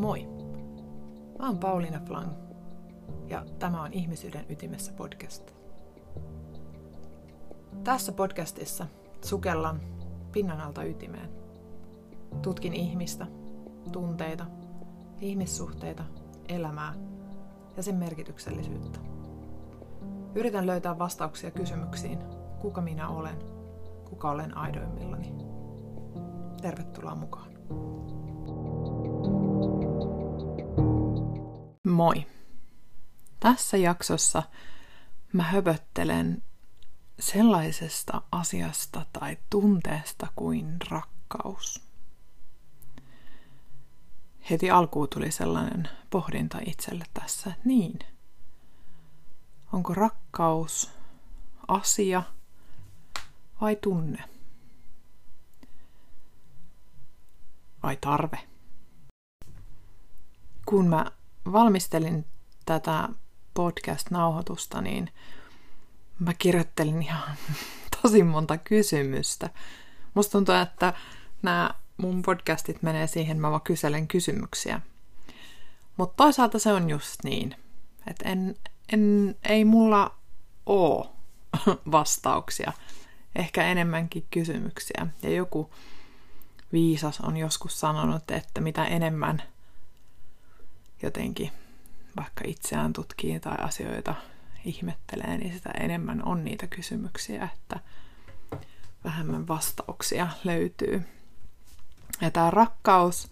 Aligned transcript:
Moi! 0.00 0.28
Mä 1.38 1.46
oon 1.46 1.58
Pauliina 1.58 2.00
Flang 2.06 2.32
ja 3.26 3.44
tämä 3.58 3.82
on 3.82 3.92
Ihmisyyden 3.92 4.44
ytimessä 4.48 4.92
podcast. 4.92 5.50
Tässä 7.84 8.12
podcastissa 8.12 8.86
sukellan 9.24 9.80
pinnan 10.32 10.60
alta 10.60 10.84
ytimeen. 10.84 11.30
Tutkin 12.42 12.74
ihmistä, 12.74 13.26
tunteita, 13.92 14.46
ihmissuhteita, 15.20 16.04
elämää 16.48 16.94
ja 17.76 17.82
sen 17.82 17.94
merkityksellisyyttä. 17.94 19.00
Yritän 20.34 20.66
löytää 20.66 20.98
vastauksia 20.98 21.50
kysymyksiin, 21.50 22.18
kuka 22.60 22.80
minä 22.80 23.08
olen, 23.08 23.38
kuka 24.08 24.30
olen 24.30 24.56
aidoimmillani. 24.56 25.34
Tervetuloa 26.62 27.14
mukaan. 27.14 27.50
Moi! 31.90 32.26
Tässä 33.40 33.76
jaksossa 33.76 34.42
mä 35.32 35.42
höpöttelen 35.42 36.42
sellaisesta 37.20 38.22
asiasta 38.32 39.06
tai 39.12 39.38
tunteesta 39.50 40.26
kuin 40.36 40.76
rakkaus. 40.90 41.82
Heti 44.50 44.70
alkuun 44.70 45.08
tuli 45.08 45.30
sellainen 45.30 45.88
pohdinta 46.10 46.58
itselle 46.66 47.04
tässä, 47.14 47.52
niin. 47.64 47.98
Onko 49.72 49.94
rakkaus 49.94 50.90
asia 51.68 52.22
vai 53.60 53.76
tunne? 53.76 54.24
Vai 57.82 57.96
tarve? 58.00 58.38
Kun 60.66 60.88
mä 60.88 61.06
valmistelin 61.52 62.26
tätä 62.66 63.08
podcast-nauhoitusta, 63.54 64.80
niin 64.80 65.10
mä 66.18 66.34
kirjoittelin 66.34 67.02
ihan 67.02 67.36
tosi 68.02 68.22
monta 68.22 68.58
kysymystä. 68.58 69.50
Musta 70.14 70.32
tuntuu, 70.32 70.54
että 70.54 70.94
nämä 71.42 71.70
mun 71.96 72.22
podcastit 72.22 72.82
menee 72.82 73.06
siihen, 73.06 73.40
mä 73.40 73.50
vaan 73.50 73.60
kyselen 73.60 74.08
kysymyksiä. 74.08 74.80
Mutta 75.96 76.16
toisaalta 76.16 76.58
se 76.58 76.72
on 76.72 76.90
just 76.90 77.24
niin, 77.24 77.56
että 78.06 78.28
en, 78.28 78.56
en, 78.92 79.36
ei 79.42 79.64
mulla 79.64 80.14
oo 80.66 81.16
vastauksia, 81.92 82.72
ehkä 83.36 83.64
enemmänkin 83.64 84.26
kysymyksiä. 84.30 85.06
Ja 85.22 85.30
joku 85.30 85.70
viisas 86.72 87.20
on 87.20 87.36
joskus 87.36 87.80
sanonut, 87.80 88.30
että 88.30 88.60
mitä 88.60 88.84
enemmän 88.84 89.42
jotenkin 91.02 91.52
vaikka 92.16 92.44
itseään 92.46 92.92
tutkii 92.92 93.40
tai 93.40 93.56
asioita 93.60 94.14
ihmettelee, 94.64 95.38
niin 95.38 95.54
sitä 95.54 95.70
enemmän 95.70 96.24
on 96.24 96.44
niitä 96.44 96.66
kysymyksiä, 96.66 97.48
että 97.54 97.80
vähemmän 99.04 99.48
vastauksia 99.48 100.28
löytyy. 100.44 101.02
Ja 102.20 102.30
tämä 102.30 102.50
rakkaus 102.50 103.30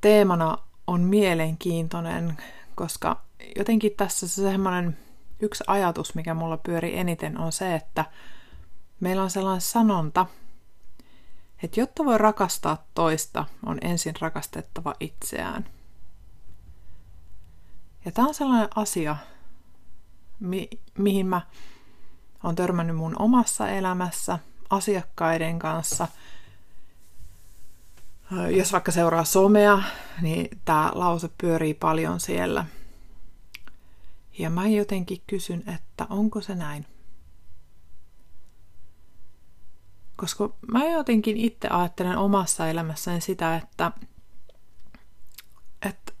teemana 0.00 0.58
on 0.86 1.00
mielenkiintoinen, 1.00 2.36
koska 2.74 3.20
jotenkin 3.56 3.92
tässä 3.96 4.28
se 4.28 4.42
semmoinen 4.42 4.98
yksi 5.40 5.64
ajatus, 5.66 6.14
mikä 6.14 6.34
mulla 6.34 6.56
pyöri 6.56 6.98
eniten, 6.98 7.38
on 7.38 7.52
se, 7.52 7.74
että 7.74 8.04
meillä 9.00 9.22
on 9.22 9.30
sellainen 9.30 9.60
sanonta, 9.60 10.26
että 11.62 11.80
jotta 11.80 12.04
voi 12.04 12.18
rakastaa 12.18 12.84
toista, 12.94 13.44
on 13.66 13.78
ensin 13.82 14.14
rakastettava 14.20 14.94
itseään– 15.00 15.66
ja 18.04 18.12
tämä 18.12 18.28
on 18.28 18.34
sellainen 18.34 18.68
asia, 18.74 19.16
mi- 20.40 20.70
mihin 20.98 21.26
mä 21.26 21.40
oon 22.44 22.54
törmännyt 22.54 22.96
mun 22.96 23.16
omassa 23.18 23.68
elämässä, 23.68 24.38
asiakkaiden 24.70 25.58
kanssa. 25.58 26.08
Jos 28.56 28.72
vaikka 28.72 28.92
seuraa 28.92 29.24
somea, 29.24 29.82
niin 30.20 30.60
tämä 30.64 30.90
lause 30.94 31.30
pyörii 31.38 31.74
paljon 31.74 32.20
siellä. 32.20 32.66
Ja 34.38 34.50
mä 34.50 34.68
jotenkin 34.68 35.22
kysyn, 35.26 35.62
että 35.74 36.06
onko 36.10 36.40
se 36.40 36.54
näin? 36.54 36.86
Koska 40.16 40.54
mä 40.72 40.84
jotenkin 40.84 41.36
itse 41.36 41.68
ajattelen 41.68 42.18
omassa 42.18 42.68
elämässäni 42.68 43.20
sitä, 43.20 43.56
että, 43.56 43.92
että 45.82 46.12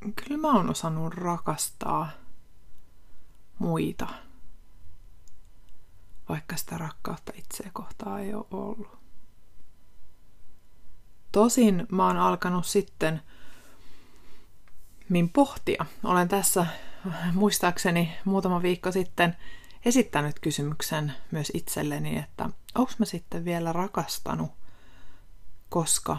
kyllä 0.00 0.40
mä 0.40 0.52
oon 0.52 0.70
osannut 0.70 1.14
rakastaa 1.14 2.10
muita, 3.58 4.08
vaikka 6.28 6.56
sitä 6.56 6.78
rakkautta 6.78 7.32
itseä 7.34 7.70
kohtaan 7.72 8.20
ei 8.20 8.34
ole 8.34 8.46
ollut. 8.50 8.98
Tosin 11.32 11.86
mä 11.92 12.06
oon 12.06 12.16
alkanut 12.16 12.66
sitten 12.66 13.22
min 15.08 15.28
pohtia. 15.28 15.86
Olen 16.04 16.28
tässä 16.28 16.66
muistaakseni 17.32 18.12
muutama 18.24 18.62
viikko 18.62 18.92
sitten 18.92 19.36
esittänyt 19.84 20.40
kysymyksen 20.40 21.12
myös 21.30 21.52
itselleni, 21.54 22.18
että 22.18 22.50
onko 22.74 22.92
mä 22.98 23.04
sitten 23.04 23.44
vielä 23.44 23.72
rakastanut, 23.72 24.50
koska 25.68 26.18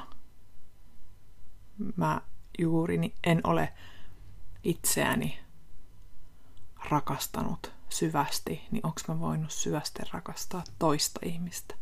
mä 1.95 2.21
juuri 2.57 3.13
en 3.23 3.41
ole 3.43 3.73
itseäni 4.63 5.39
rakastanut 6.89 7.71
syvästi, 7.89 8.61
niin 8.71 8.85
onko 8.85 9.01
mä 9.07 9.19
voinut 9.19 9.51
syvästi 9.51 9.99
rakastaa 10.13 10.63
toista 10.79 11.19
ihmistä? 11.23 11.75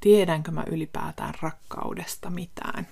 Tiedänkö 0.00 0.50
mä 0.50 0.64
ylipäätään 0.66 1.34
rakkaudesta 1.42 2.30
mitään? 2.30 2.88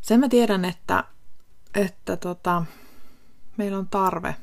Sen 0.00 0.20
mä 0.20 0.28
tiedän, 0.28 0.64
että, 0.64 1.04
että 1.74 2.16
tota, 2.16 2.64
meillä 3.56 3.78
on 3.78 3.88
tarve 3.88 4.36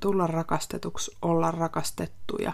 tulla 0.00 0.26
rakastetuksi, 0.26 1.16
olla 1.22 1.50
rakastettuja. 1.50 2.52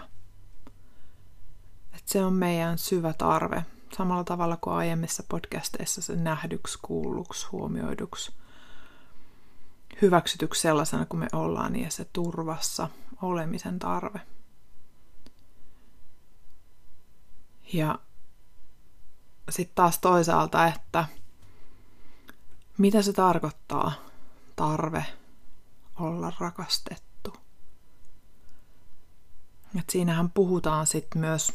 Että 1.93 2.11
se 2.11 2.25
on 2.25 2.33
meidän 2.33 2.77
syvä 2.77 3.13
tarve 3.13 3.65
samalla 3.97 4.23
tavalla 4.23 4.57
kuin 4.57 4.73
aiemmissa 4.73 5.23
podcasteissa 5.29 6.01
se 6.01 6.15
nähdyksi, 6.15 6.79
kuulluksi, 6.81 7.47
huomioiduksi, 7.51 8.31
hyväksytyksi 10.01 10.61
sellaisena 10.61 11.05
kuin 11.05 11.19
me 11.19 11.27
ollaan 11.33 11.75
ja 11.75 11.91
se 11.91 12.05
turvassa 12.13 12.89
olemisen 13.21 13.79
tarve. 13.79 14.21
Ja 17.73 17.99
sitten 19.49 19.75
taas 19.75 19.99
toisaalta, 19.99 20.67
että 20.67 21.05
mitä 22.77 23.01
se 23.01 23.13
tarkoittaa 23.13 23.91
tarve 24.55 25.05
olla 25.99 26.33
rakastettu. 26.39 27.33
Et 29.79 29.89
siinähän 29.89 30.29
puhutaan 30.29 30.87
sitten 30.87 31.21
myös 31.21 31.53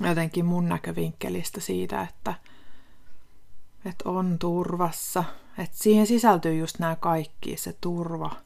jotenkin 0.00 0.44
mun 0.44 0.68
näkövinkkelistä 0.68 1.60
siitä, 1.60 2.02
että, 2.02 2.34
että 3.84 4.08
on 4.08 4.38
turvassa. 4.38 5.24
Että 5.58 5.76
siihen 5.78 6.06
sisältyy 6.06 6.54
just 6.58 6.78
nämä 6.78 6.96
kaikki, 6.96 7.56
se 7.56 7.76
turva, 7.80 8.36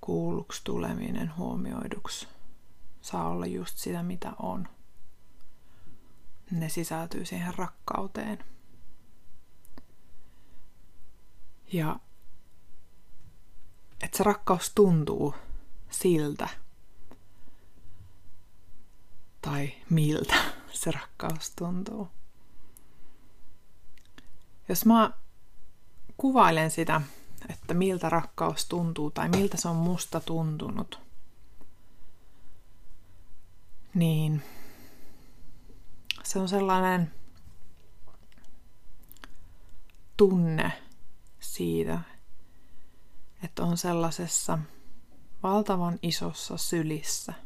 kuulluksi 0.00 0.60
tuleminen, 0.64 1.36
huomioiduksi. 1.36 2.28
Saa 3.00 3.28
olla 3.28 3.46
just 3.46 3.78
sitä, 3.78 4.02
mitä 4.02 4.32
on. 4.42 4.68
Ne 6.50 6.68
sisältyy 6.68 7.24
siihen 7.24 7.54
rakkauteen. 7.54 8.44
Ja 11.72 12.00
että 14.02 14.16
se 14.16 14.24
rakkaus 14.24 14.72
tuntuu 14.74 15.34
siltä, 15.90 16.48
tai 19.44 19.74
miltä 19.90 20.34
se 20.72 20.90
rakkaus 20.90 21.50
tuntuu. 21.50 22.08
Jos 24.68 24.86
mä 24.86 25.10
kuvailen 26.16 26.70
sitä, 26.70 27.00
että 27.48 27.74
miltä 27.74 28.08
rakkaus 28.08 28.66
tuntuu 28.66 29.10
tai 29.10 29.28
miltä 29.28 29.56
se 29.56 29.68
on 29.68 29.76
musta 29.76 30.20
tuntunut, 30.20 31.00
niin 33.94 34.42
se 36.22 36.38
on 36.38 36.48
sellainen 36.48 37.12
tunne 40.16 40.82
siitä, 41.40 42.00
että 43.42 43.62
on 43.62 43.76
sellaisessa 43.76 44.58
valtavan 45.42 45.98
isossa 46.02 46.56
sylissä– 46.56 47.34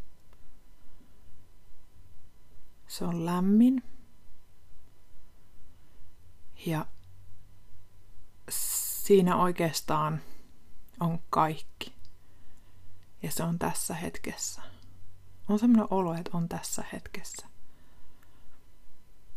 Se 2.89 3.05
on 3.05 3.27
lämmin. 3.27 3.83
Ja 6.67 6.87
siinä 8.49 9.37
oikeastaan 9.37 10.21
on 11.01 11.19
kaikki. 11.31 11.95
Ja 13.23 13.31
se 13.31 13.43
on 13.43 13.59
tässä 13.59 13.95
hetkessä. 13.95 14.63
On 15.49 15.59
semmoinen 15.59 15.89
olo, 15.91 16.15
että 16.15 16.31
on 16.33 16.49
tässä 16.49 16.85
hetkessä. 16.93 17.47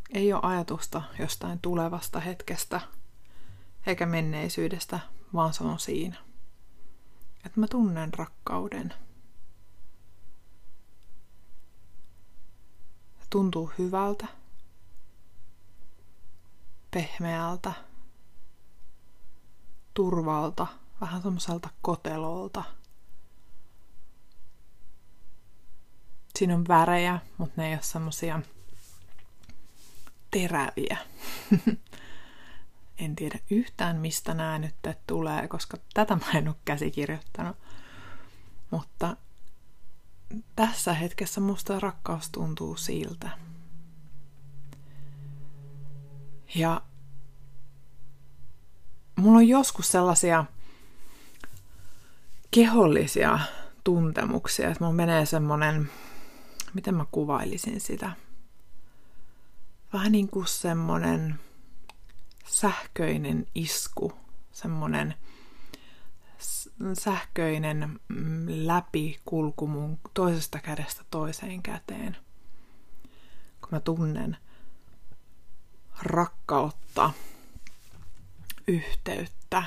Ei 0.09 0.33
ole 0.33 0.41
ajatusta 0.43 1.01
jostain 1.19 1.59
tulevasta 1.59 2.19
hetkestä 2.19 2.81
eikä 3.85 4.05
menneisyydestä, 4.05 4.99
vaan 5.33 5.53
se 5.53 5.63
on 5.63 5.79
siinä. 5.79 6.15
Että 7.45 7.59
mä 7.59 7.67
tunnen 7.67 8.13
rakkauden. 8.13 8.93
Tuntuu 13.31 13.71
hyvältä, 13.77 14.27
pehmeältä, 16.91 17.73
turvalta, 19.93 20.67
vähän 21.01 21.21
semmoiselta 21.21 21.69
kotelolta. 21.81 22.63
Siinä 26.39 26.55
on 26.55 26.67
värejä, 26.67 27.19
mutta 27.37 27.61
ne 27.61 27.67
ei 27.67 27.73
ole 27.73 27.81
semmosia 27.81 28.41
teräviä. 30.31 30.97
en 32.99 33.15
tiedä 33.15 33.39
yhtään, 33.49 33.97
mistä 33.97 34.33
nämä 34.33 34.59
nyt 34.59 34.75
tulee, 35.07 35.47
koska 35.47 35.77
tätä 35.93 36.15
mä 36.15 36.31
en 36.35 36.47
ole 36.47 36.55
käsikirjoittanut. 36.65 37.57
Mutta 38.71 39.17
tässä 40.55 40.93
hetkessä 40.93 41.41
musta 41.41 41.79
rakkaus 41.79 42.29
tuntuu 42.29 42.77
siltä. 42.77 43.29
Ja 46.55 46.81
mulla 49.15 49.37
on 49.37 49.47
joskus 49.47 49.87
sellaisia 49.87 50.45
kehollisia 52.51 53.39
tuntemuksia, 53.83 54.69
että 54.69 54.83
mulla 54.83 54.95
menee 54.95 55.25
semmonen, 55.25 55.89
miten 56.73 56.95
mä 56.95 57.05
kuvailisin 57.11 57.81
sitä, 57.81 58.11
vähän 59.93 60.11
niin 60.11 60.29
kuin 60.29 60.47
semmonen 60.47 61.39
sähköinen 62.47 63.47
isku, 63.55 64.13
semmoinen 64.51 65.13
sähköinen 66.93 67.99
mm, 68.07 68.45
läpikulku 68.47 69.67
mun 69.67 69.99
toisesta 70.13 70.59
kädestä 70.59 71.03
toiseen 71.11 71.63
käteen. 71.63 72.17
Kun 73.61 73.69
mä 73.71 73.79
tunnen 73.79 74.37
rakkautta, 76.01 77.11
yhteyttä, 78.67 79.63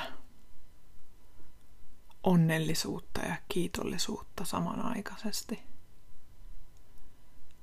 onnellisuutta 2.23 3.21
ja 3.21 3.35
kiitollisuutta 3.49 4.45
samanaikaisesti. 4.45 5.59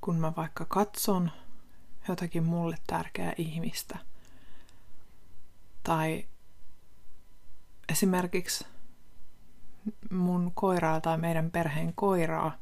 Kun 0.01 0.17
mä 0.17 0.33
vaikka 0.37 0.65
katson 0.65 1.31
jotakin 2.09 2.45
mulle 2.45 2.77
tärkeää 2.87 3.33
ihmistä– 3.37 3.99
tai 5.83 6.27
esimerkiksi 7.89 8.67
mun 10.11 10.53
koiraa 10.55 11.01
tai 11.01 11.19
meidän 11.19 11.51
perheen 11.51 11.93
koiraa 11.95 12.59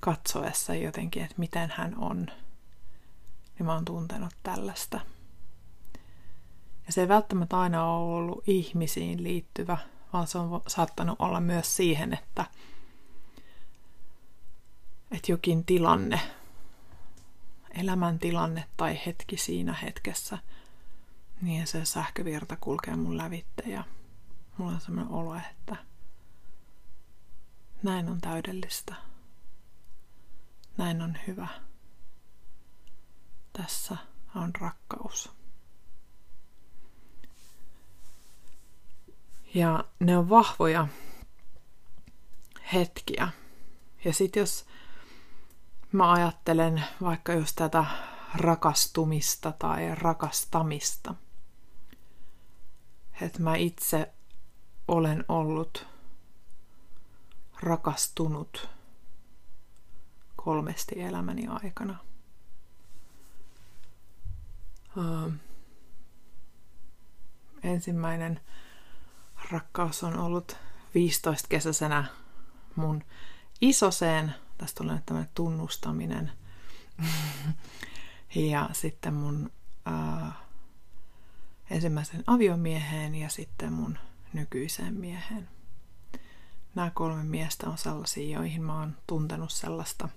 katsoessa 0.00 0.74
jotenkin, 0.74 1.22
että 1.22 1.34
miten 1.38 1.72
hän 1.76 1.94
on, 1.98 2.26
niin 3.58 3.66
mä 3.66 3.74
oon 3.74 3.84
tuntenut 3.84 4.34
tällaista. 4.42 5.00
Ja 6.86 6.92
se 6.92 7.00
ei 7.00 7.08
välttämättä 7.08 7.58
aina 7.58 7.86
ole 7.86 8.14
ollut 8.14 8.44
ihmisiin 8.46 9.22
liittyvä, 9.22 9.78
vaan 10.12 10.26
se 10.26 10.38
on 10.38 10.62
saattanut 10.66 11.16
olla 11.18 11.40
myös 11.40 11.76
siihen, 11.76 12.12
että, 12.12 12.44
että 15.10 15.32
jokin 15.32 15.64
tilanne, 15.64 16.20
elämäntilanne 17.70 18.64
tai 18.76 19.00
hetki 19.06 19.36
siinä 19.36 19.72
hetkessä– 19.72 20.38
niin 21.44 21.66
se 21.66 21.84
sähkövirta 21.84 22.56
kulkee 22.60 22.96
mun 22.96 23.16
lävitte 23.16 23.62
ja 23.66 23.84
mulla 24.58 24.72
on 24.72 24.80
semmoinen 24.80 25.12
olo, 25.12 25.34
että 25.34 25.76
näin 27.82 28.08
on 28.08 28.20
täydellistä. 28.20 28.94
Näin 30.76 31.02
on 31.02 31.18
hyvä. 31.26 31.48
Tässä 33.52 33.96
on 34.34 34.50
rakkaus. 34.60 35.32
Ja 39.54 39.84
ne 40.00 40.16
on 40.18 40.28
vahvoja 40.28 40.88
hetkiä. 42.72 43.28
Ja 44.04 44.12
sitten 44.12 44.40
jos 44.40 44.66
mä 45.92 46.12
ajattelen 46.12 46.84
vaikka 47.02 47.32
just 47.32 47.56
tätä 47.56 47.84
rakastumista 48.34 49.52
tai 49.52 49.94
rakastamista, 49.94 51.14
että 53.20 53.42
mä 53.42 53.56
itse 53.56 54.12
olen 54.88 55.24
ollut 55.28 55.86
rakastunut 57.60 58.68
kolmesti 60.36 61.00
elämäni 61.00 61.46
aikana. 61.46 61.98
Uh, 64.96 65.32
ensimmäinen 67.62 68.40
rakkaus 69.50 70.04
on 70.04 70.18
ollut 70.18 70.56
15 70.94 71.48
kesäisenä 71.48 72.04
mun 72.76 73.04
isoseen. 73.60 74.34
Tästä 74.58 74.78
tulee 74.78 74.94
nyt 74.94 75.06
tämmöinen 75.06 75.30
tunnustaminen. 75.34 76.32
ja 78.34 78.70
sitten 78.72 79.14
mun 79.14 79.50
uh, 79.88 80.32
ensimmäisen 81.70 82.24
aviomieheen 82.26 83.14
ja 83.14 83.28
sitten 83.28 83.72
mun 83.72 83.98
nykyiseen 84.34 84.94
mieheen. 84.94 85.48
Nämä 86.74 86.90
kolme 86.90 87.24
miestä 87.24 87.70
on 87.70 87.78
sellaisia, 87.78 88.36
joihin 88.38 88.62
mä 88.62 88.78
oon 88.78 88.96
tuntenut 89.06 89.52
sellaista 89.52 90.08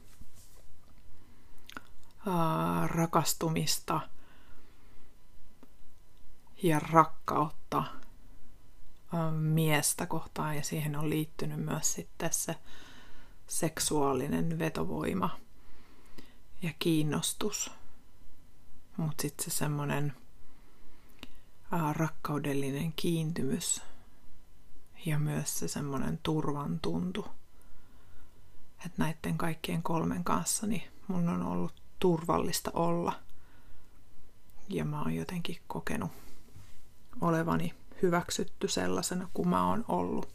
ää, 2.27 2.87
rakastumista 2.87 4.01
ja 6.63 6.79
rakkautta 6.79 7.83
ää, 9.13 9.31
miestä 9.31 10.05
kohtaan 10.05 10.55
ja 10.55 10.63
siihen 10.63 10.95
on 10.95 11.09
liittynyt 11.09 11.65
myös 11.65 11.93
sitten 11.93 12.33
se 12.33 12.55
seksuaalinen 13.47 14.59
vetovoima 14.59 15.39
ja 16.61 16.73
kiinnostus. 16.79 17.71
Mutta 18.97 19.21
sitten 19.21 19.51
se 19.51 19.57
semmoinen 19.57 20.13
rakkaudellinen 21.93 22.93
kiintymys 22.95 23.81
ja 25.07 25.19
myös 25.19 25.59
se 25.59 25.67
semmoinen 25.67 26.19
turvan 26.23 26.79
tuntu. 26.79 27.25
Että 28.85 28.97
näiden 28.97 29.37
kaikkien 29.37 29.83
kolmen 29.83 30.23
kanssa 30.23 30.67
niin 30.67 30.83
mun 31.07 31.29
on 31.29 31.43
ollut 31.43 31.73
turvallista 31.99 32.71
olla. 32.73 33.13
Ja 34.69 34.85
mä 34.85 35.01
oon 35.01 35.15
jotenkin 35.15 35.57
kokenut 35.67 36.11
olevani 37.21 37.73
hyväksytty 38.01 38.67
sellaisena 38.67 39.29
kuin 39.33 39.47
mä 39.47 39.67
oon 39.69 39.85
ollut. 39.87 40.29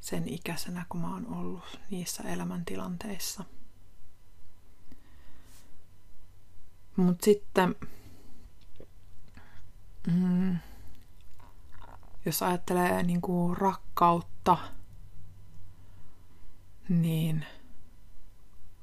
Sen 0.00 0.28
ikäisenä 0.28 0.86
kuin 0.88 1.02
mä 1.02 1.12
oon 1.14 1.26
ollut 1.26 1.80
niissä 1.90 2.22
elämäntilanteissa. 2.22 3.44
Mutta 6.96 7.24
sitten 7.24 7.74
mm, 10.06 10.56
jos 12.26 12.42
ajattelee 12.42 13.02
niin 13.02 13.20
kuin 13.20 13.56
rakkautta, 13.56 14.58
niin 16.88 17.44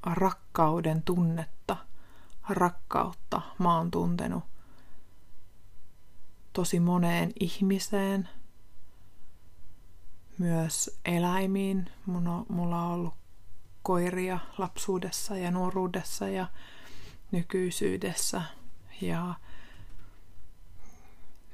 rakkauden 0.03 1.03
tunnetta, 1.03 1.77
rakkautta 2.49 3.41
mä 3.59 3.77
oon 3.77 3.91
tuntenut 3.91 4.43
tosi 6.53 6.79
moneen 6.79 7.31
ihmiseen, 7.39 8.29
myös 10.37 10.99
eläimiin. 11.05 11.89
Mun 12.05 12.27
on, 12.27 12.45
mulla 12.49 12.83
on 12.83 12.91
ollut 12.91 13.13
koiria 13.83 14.39
lapsuudessa 14.57 15.37
ja 15.37 15.51
nuoruudessa 15.51 16.27
ja 16.27 16.47
nykyisyydessä. 17.31 18.41
Ja 19.01 19.33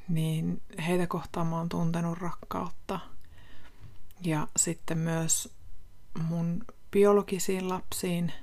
niin 0.10 0.62
heitä 0.88 1.08
kohtaan 1.08 1.48
mä 1.48 1.58
oon 1.58 1.70
tuntenut 1.70 2.18
rakkautta. 2.18 3.00
Ja 4.22 4.48
sitten 4.58 4.98
myös 4.98 5.56
mun 6.30 6.66
biologisiin 6.92 7.70
lapsiin 7.70 8.34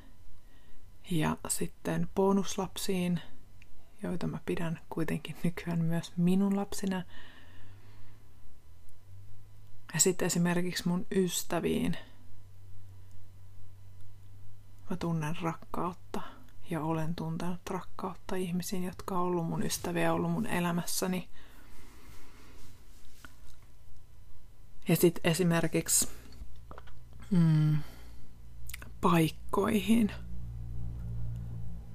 ja 1.11 1.37
sitten 1.49 2.09
bonuslapsiin 2.15 3.21
joita 4.03 4.27
mä 4.27 4.39
pidän 4.47 4.81
kuitenkin 4.91 5.37
nykyään 5.43 5.85
myös 5.85 6.13
minun 6.17 6.57
lapsina. 6.57 7.03
Ja 9.95 10.01
sitten 10.01 10.27
esimerkiksi 10.27 10.89
mun 10.89 11.07
ystäviin 11.11 11.97
mä 14.91 14.97
tunnen 14.97 15.37
rakkautta 15.43 16.21
ja 16.71 16.83
olen 16.83 17.15
tuntenut 17.15 17.71
rakkautta 17.71 18.37
ihmisiin, 18.37 18.85
jotka 18.85 19.15
on 19.15 19.21
ollut 19.21 19.47
mun 19.47 19.63
ystäviä 19.63 20.03
ja 20.03 20.13
ollut 20.13 20.31
mun 20.31 20.47
elämässäni. 20.47 21.29
Ja 24.89 24.97
sitten 24.97 25.31
esimerkiksi 25.31 26.09
mm, 27.31 27.79
paikkoihin. 29.01 30.13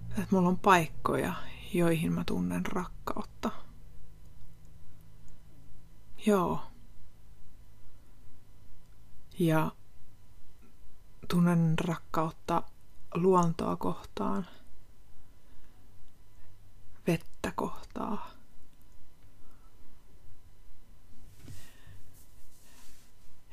Että 0.09 0.27
mulla 0.31 0.49
on 0.49 0.59
paikkoja, 0.59 1.33
joihin 1.73 2.13
mä 2.13 2.23
tunnen 2.23 2.65
rakkautta. 2.65 3.51
Joo. 6.25 6.71
Ja 9.39 9.71
tunnen 11.27 11.79
rakkautta 11.79 12.63
luontoa 13.13 13.75
kohtaan, 13.75 14.47
vettä 17.07 17.51
kohtaan. 17.55 18.30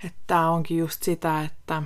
Että 0.04 0.48
onkin 0.50 0.78
just 0.78 1.02
sitä, 1.02 1.42
että, 1.42 1.82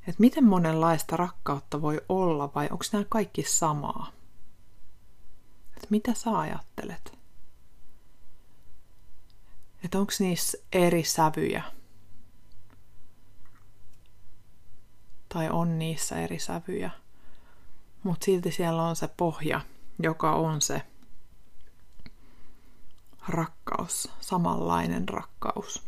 että 0.00 0.20
miten 0.20 0.44
monenlaista 0.44 1.16
rakkautta 1.16 1.82
voi 1.82 2.00
olla 2.08 2.54
vai 2.54 2.68
onko 2.70 2.84
nämä 2.92 3.04
kaikki 3.08 3.42
samaa? 3.42 4.12
Että 5.76 5.86
mitä 5.90 6.14
sä 6.14 6.38
ajattelet? 6.38 7.18
Että 9.84 9.98
onko 9.98 10.12
niissä 10.18 10.58
eri 10.72 11.04
sävyjä? 11.04 11.62
tai 15.34 15.50
on 15.50 15.78
niissä 15.78 16.20
eri 16.20 16.38
sävyjä. 16.38 16.90
Mutta 18.02 18.24
silti 18.24 18.52
siellä 18.52 18.82
on 18.82 18.96
se 18.96 19.08
pohja, 19.08 19.60
joka 19.98 20.32
on 20.32 20.60
se 20.60 20.82
rakkaus, 23.28 23.59
samanlainen 24.20 25.08
rakkaus. 25.08 25.82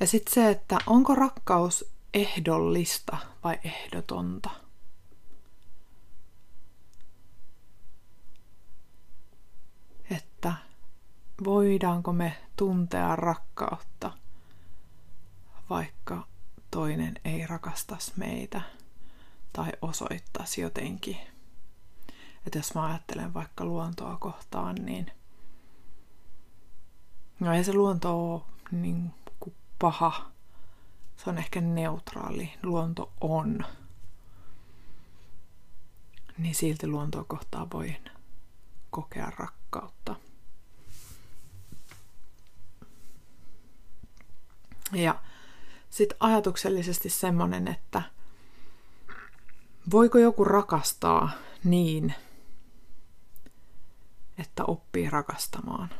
Ja 0.00 0.06
sitten 0.06 0.34
se, 0.34 0.50
että 0.50 0.78
onko 0.86 1.14
rakkaus 1.14 1.84
ehdollista 2.14 3.16
vai 3.44 3.58
ehdotonta. 3.64 4.50
Että 10.10 10.54
voidaanko 11.44 12.12
me 12.12 12.36
tuntea 12.56 13.16
rakkautta, 13.16 14.12
vaikka 15.70 16.26
toinen 16.70 17.14
ei 17.24 17.46
rakastas 17.46 18.12
meitä 18.16 18.62
tai 19.52 19.72
osoittaisi 19.82 20.60
jotenkin. 20.60 21.16
Että 22.46 22.58
jos 22.58 22.74
mä 22.74 22.86
ajattelen 22.86 23.34
vaikka 23.34 23.64
luontoa 23.64 24.16
kohtaan, 24.16 24.74
niin 24.74 25.12
no 27.40 27.54
ei 27.54 27.64
se 27.64 27.72
luonto 27.72 28.32
ole 28.32 28.42
niin 28.70 29.14
kuin 29.40 29.54
paha. 29.78 30.30
Se 31.16 31.30
on 31.30 31.38
ehkä 31.38 31.60
neutraali. 31.60 32.52
Luonto 32.62 33.12
on. 33.20 33.64
Niin 36.38 36.54
silti 36.54 36.86
luontoa 36.86 37.24
kohtaan 37.24 37.70
voi 37.72 37.96
kokea 38.90 39.32
rakkautta. 39.38 40.16
Ja 44.92 45.20
sitten 45.90 46.16
ajatuksellisesti 46.20 47.10
semmoinen, 47.10 47.68
että 47.68 48.02
voiko 49.90 50.18
joku 50.18 50.44
rakastaa 50.44 51.30
niin, 51.64 52.14
että 54.38 54.64
oppii 54.64 55.10
rakastamaan. 55.10 55.90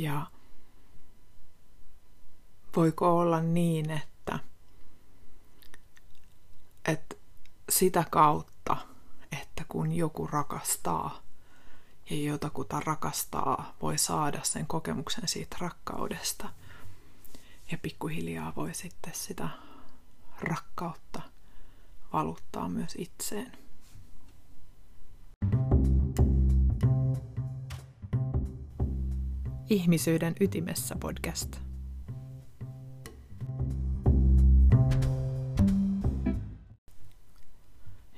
Ja 0.00 0.26
voiko 2.76 3.18
olla 3.18 3.40
niin, 3.40 3.90
että, 3.90 4.38
että 6.88 7.16
sitä 7.68 8.04
kautta, 8.10 8.76
että 9.40 9.64
kun 9.68 9.92
joku 9.92 10.26
rakastaa, 10.26 11.22
ja 12.10 12.16
jotakuta 12.16 12.80
rakastaa, 12.80 13.76
voi 13.82 13.98
saada 13.98 14.40
sen 14.42 14.66
kokemuksen 14.66 15.28
siitä 15.28 15.56
rakkaudesta. 15.60 16.48
Ja 17.70 17.78
pikkuhiljaa 17.78 18.52
voi 18.56 18.74
sitten 18.74 19.14
sitä 19.14 19.48
rakkautta 20.40 21.22
valuttaa 22.12 22.68
myös 22.68 22.94
itseen. 22.98 23.58
Ihmisyyden 29.70 30.34
ytimessä 30.40 30.96
podcast. 31.00 31.56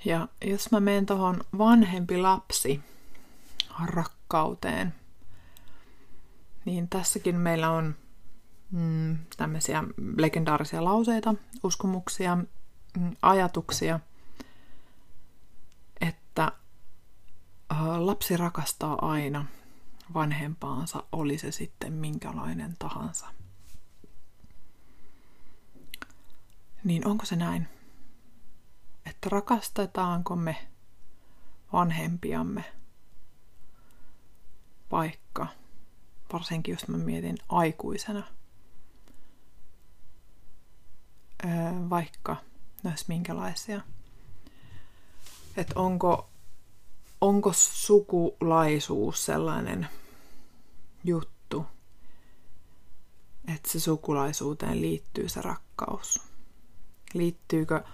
Ja 0.04 0.28
jos 0.44 0.70
mä 0.70 0.80
menen 0.80 1.06
tuohon 1.06 1.40
vanhempi 1.58 2.18
lapsi 2.18 2.80
rakkauteen. 3.84 4.94
Niin 6.64 6.88
tässäkin 6.88 7.36
meillä 7.36 7.70
on 7.70 7.94
mm, 8.70 9.18
tämmöisiä 9.36 9.84
legendaarisia 10.16 10.84
lauseita, 10.84 11.34
uskomuksia, 11.62 12.36
mm, 12.98 13.16
ajatuksia, 13.22 14.00
että 16.00 16.52
äh, 17.72 17.98
lapsi 17.98 18.36
rakastaa 18.36 19.10
aina 19.10 19.46
vanhempaansa, 20.14 21.02
oli 21.12 21.38
se 21.38 21.52
sitten 21.52 21.92
minkälainen 21.92 22.76
tahansa. 22.78 23.26
Niin 26.84 27.06
onko 27.06 27.26
se 27.26 27.36
näin? 27.36 27.68
Että 29.06 29.28
rakastetaanko 29.28 30.36
me 30.36 30.68
vanhempiamme 31.72 32.64
paikka, 34.90 35.46
varsinkin 36.32 36.72
jos 36.72 36.88
mä 36.88 36.98
mietin 36.98 37.38
aikuisena. 37.48 38.26
Vaikka 41.90 42.36
näissä 42.82 43.06
minkälaisia. 43.08 43.80
Että 45.56 45.74
onko, 45.76 46.30
onko 47.20 47.52
sukulaisuus 47.52 49.26
sellainen 49.26 49.88
juttu, 51.04 51.66
että 53.54 53.70
se 53.70 53.80
sukulaisuuteen 53.80 54.80
liittyy 54.80 55.28
se 55.28 55.42
rakkaus. 55.42 56.22
Liittyykö 57.14 57.84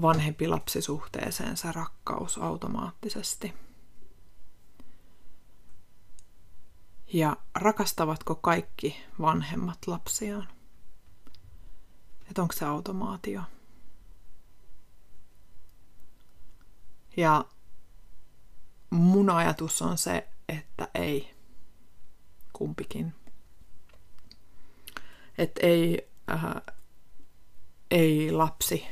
vanhempi 0.00 0.48
lapsisuhteeseen 0.48 1.56
se 1.56 1.72
rakkaus 1.72 2.38
automaattisesti? 2.38 3.54
Ja 7.12 7.36
rakastavatko 7.54 8.34
kaikki 8.34 8.96
vanhemmat 9.20 9.78
lapsiaan? 9.86 10.48
Että 12.28 12.42
onko 12.42 12.54
se 12.54 12.64
automaatio? 12.64 13.42
Ja 17.16 17.44
mun 18.90 19.30
ajatus 19.30 19.82
on 19.82 19.98
se, 19.98 20.28
että 20.48 20.88
ei 20.94 21.34
kumpikin. 22.60 23.14
Että 25.38 25.66
ei, 25.66 26.08
äh, 26.30 26.74
ei 27.90 28.32
lapsi 28.32 28.86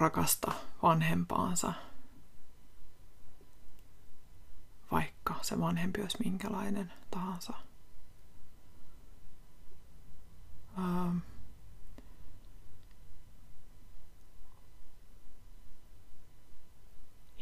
rakasta 0.00 0.52
vanhempaansa– 0.82 1.72
vaikka 4.92 5.34
se 5.42 5.60
vanhempi 5.60 6.00
olisi 6.00 6.18
minkälainen 6.24 6.92
tahansa. 7.10 7.52
Ähm. 10.78 11.18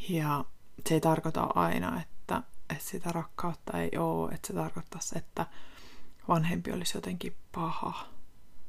Ja 0.09 0.45
se 0.89 0.95
ei 0.95 1.01
tarkoita 1.01 1.43
aina, 1.55 2.01
että, 2.03 2.43
että 2.71 2.85
sitä 2.85 3.13
rakkautta 3.13 3.79
ei 3.79 3.91
ole, 3.99 4.33
että 4.35 4.47
se 4.47 4.53
tarkoittaisi, 4.53 5.19
että 5.19 5.47
vanhempi 6.29 6.73
olisi 6.73 6.97
jotenkin 6.97 7.37
paha 7.53 8.09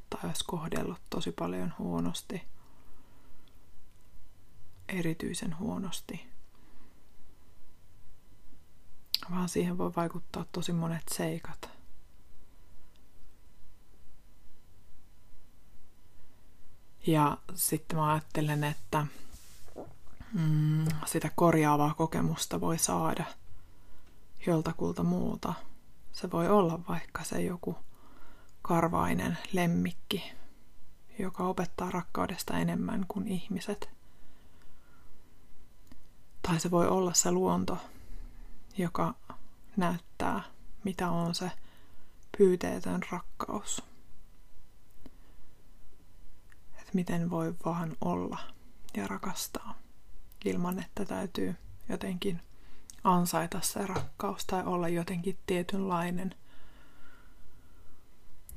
tai 0.09 0.19
olisi 0.23 0.45
kohdellut 0.45 1.01
tosi 1.09 1.31
paljon 1.31 1.73
huonosti, 1.79 2.43
erityisen 4.87 5.59
huonosti. 5.59 6.31
Vaan 9.31 9.49
siihen 9.49 9.77
voi 9.77 9.91
vaikuttaa 9.95 10.45
tosi 10.51 10.73
monet 10.73 11.03
seikat. 11.11 11.69
Ja 17.07 17.37
sitten 17.55 17.97
mä 17.97 18.11
ajattelen, 18.11 18.63
että 18.63 19.05
mm, 20.33 20.85
sitä 21.05 21.31
korjaavaa 21.35 21.93
kokemusta 21.93 22.61
voi 22.61 22.77
saada 22.77 23.23
joltakulta 24.47 25.03
muuta. 25.03 25.53
Se 26.11 26.31
voi 26.31 26.49
olla 26.49 26.79
vaikka 26.89 27.23
se 27.23 27.41
joku 27.41 27.75
karvainen 28.61 29.37
lemmikki, 29.53 30.33
joka 31.19 31.43
opettaa 31.43 31.91
rakkaudesta 31.91 32.57
enemmän 32.57 33.05
kuin 33.07 33.27
ihmiset. 33.27 33.89
Tai 36.41 36.59
se 36.59 36.71
voi 36.71 36.87
olla 36.87 37.13
se 37.13 37.31
luonto, 37.31 37.77
joka 38.77 39.13
näyttää, 39.77 40.41
mitä 40.83 41.09
on 41.09 41.35
se 41.35 41.51
pyyteetön 42.37 43.01
rakkaus. 43.11 43.83
Että 46.73 46.91
miten 46.93 47.29
voi 47.29 47.55
vaan 47.65 47.97
olla 48.01 48.39
ja 48.97 49.07
rakastaa 49.07 49.75
ilman, 50.45 50.79
että 50.79 51.05
täytyy 51.05 51.55
jotenkin 51.89 52.41
ansaita 53.03 53.61
se 53.61 53.87
rakkaus 53.87 54.45
tai 54.45 54.63
olla 54.63 54.87
jotenkin 54.87 55.37
tietynlainen, 55.45 56.35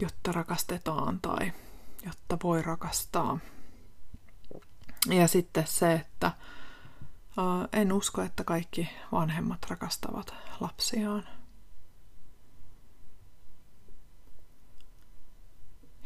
jotta 0.01 0.33
rakastetaan 0.33 1.21
tai 1.21 1.53
jotta 2.07 2.39
voi 2.43 2.63
rakastaa. 2.63 3.39
Ja 5.09 5.29
sitten 5.29 5.67
se, 5.67 5.93
että 5.93 6.33
en 7.73 7.93
usko, 7.93 8.23
että 8.23 8.45
kaikki 8.45 8.89
vanhemmat 9.13 9.67
rakastavat 9.71 10.35
lapsiaan. 10.61 11.29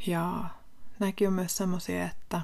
Ja 0.07 0.45
nämäkin 0.99 1.29
on 1.29 1.35
myös 1.35 1.57
semmoisia, 1.57 2.05
että 2.05 2.41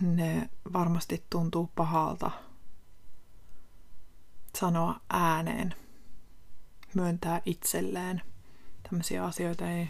ne 0.00 0.50
varmasti 0.72 1.24
tuntuu 1.30 1.70
pahalta 1.74 2.30
sanoa 4.58 5.00
ääneen, 5.10 5.74
myöntää 6.94 7.42
itselleen. 7.46 8.22
Tämmöisiä 8.82 9.24
asioita 9.24 9.70
ei 9.70 9.88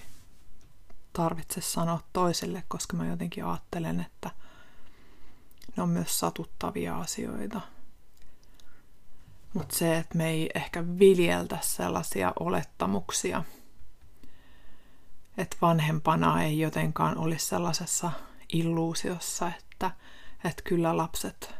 tarvitse 1.12 1.60
sanoa 1.60 2.00
toiselle, 2.12 2.64
koska 2.68 2.96
mä 2.96 3.06
jotenkin 3.06 3.44
ajattelen, 3.44 4.00
että 4.00 4.30
ne 5.76 5.82
on 5.82 5.88
myös 5.88 6.18
satuttavia 6.18 6.98
asioita. 6.98 7.60
Mutta 9.54 9.76
se, 9.76 9.98
että 9.98 10.16
me 10.16 10.30
ei 10.30 10.50
ehkä 10.54 10.84
viljeltä 10.98 11.58
sellaisia 11.60 12.32
olettamuksia, 12.40 13.44
että 15.36 15.56
vanhempana 15.62 16.42
ei 16.42 16.60
jotenkaan 16.60 17.18
olisi 17.18 17.46
sellaisessa 17.46 18.10
illuusiossa, 18.52 19.52
että, 19.58 19.90
että 20.44 20.62
kyllä 20.62 20.96
lapset, 20.96 21.54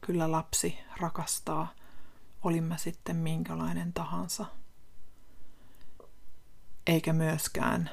kyllä 0.00 0.32
lapsi 0.32 0.78
rakastaa, 1.00 1.72
olimme 2.44 2.78
sitten 2.78 3.16
minkälainen 3.16 3.92
tahansa. 3.92 4.46
Eikä 6.86 7.12
myöskään 7.12 7.90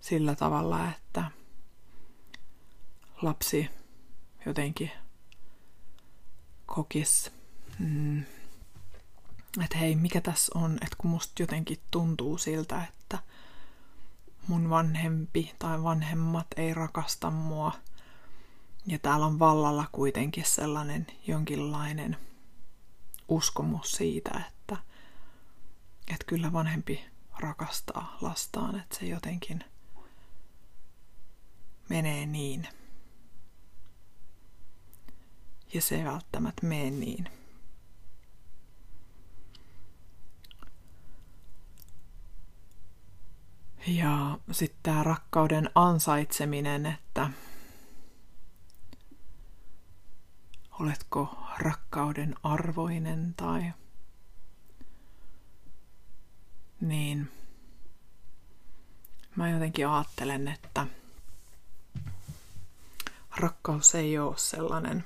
sillä 0.00 0.34
tavalla, 0.34 0.88
että 0.90 1.30
lapsi 3.22 3.70
jotenkin 4.46 4.90
kokis, 6.66 7.32
mm, 7.78 8.20
että 9.64 9.78
hei, 9.78 9.96
mikä 9.96 10.20
tässä 10.20 10.58
on, 10.58 10.74
että 10.74 10.96
kun 10.98 11.10
musta 11.10 11.42
jotenkin 11.42 11.78
tuntuu 11.90 12.38
siltä, 12.38 12.84
että 12.84 13.18
mun 14.48 14.70
vanhempi 14.70 15.54
tai 15.58 15.82
vanhemmat 15.82 16.46
ei 16.56 16.74
rakasta 16.74 17.30
mua. 17.30 17.72
Ja 18.88 18.98
täällä 18.98 19.26
on 19.26 19.38
vallalla 19.38 19.86
kuitenkin 19.92 20.44
sellainen 20.44 21.06
jonkinlainen 21.26 22.16
uskomus 23.28 23.92
siitä, 23.92 24.42
että, 24.48 24.76
että 26.12 26.24
kyllä 26.26 26.52
vanhempi 26.52 27.04
rakastaa 27.38 28.16
lastaan, 28.20 28.80
että 28.80 28.96
se 28.96 29.06
jotenkin 29.06 29.64
menee 31.88 32.26
niin. 32.26 32.68
Ja 35.74 35.82
se 35.82 35.96
ei 35.96 36.04
välttämättä 36.04 36.66
mene 36.66 36.90
niin. 36.90 37.28
Ja 43.86 44.38
sitten 44.50 44.80
tämä 44.82 45.02
rakkauden 45.02 45.70
ansaitseminen, 45.74 46.86
että 46.86 47.30
oletko 50.80 51.38
rakkauden 51.58 52.34
arvoinen 52.42 53.34
tai 53.36 53.72
niin 56.80 57.32
mä 59.36 59.50
jotenkin 59.50 59.88
ajattelen, 59.88 60.48
että 60.48 60.86
rakkaus 63.36 63.94
ei 63.94 64.18
ole 64.18 64.38
sellainen, 64.38 65.04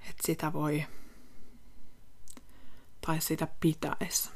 että 0.00 0.22
sitä 0.26 0.52
voi 0.52 0.86
tai 3.06 3.20
sitä 3.20 3.48
pitäisi 3.60 4.30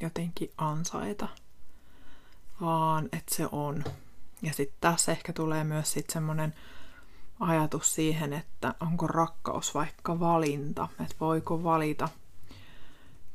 jotenkin 0.00 0.50
ansaita, 0.58 1.28
vaan 2.60 3.08
että 3.12 3.34
se 3.34 3.48
on. 3.52 3.84
Ja 4.42 4.52
sitten 4.52 4.78
tässä 4.80 5.12
ehkä 5.12 5.32
tulee 5.32 5.64
myös 5.64 5.92
sitten 5.92 6.12
semmoinen 6.12 6.54
ajatus 7.40 7.94
siihen, 7.94 8.32
että 8.32 8.74
onko 8.80 9.06
rakkaus 9.06 9.74
vaikka 9.74 10.20
valinta, 10.20 10.88
että 11.00 11.16
voiko 11.20 11.64
valita, 11.64 12.08